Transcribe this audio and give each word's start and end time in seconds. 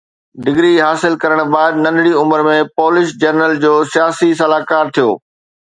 degree 0.43 0.73
حاصل 0.85 1.13
ڪرڻ 1.21 1.39
بعد 1.55 1.73
ننڍي 1.83 2.13
عمر 2.21 2.41
۾ 2.49 2.57
پولش 2.79 3.07
جنرل 3.25 3.53
جو 3.67 3.73
سياسي 3.95 4.29
صلاحڪار 4.43 4.85
ٿيو 4.95 5.09